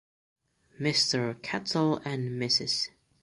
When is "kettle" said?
1.43-1.97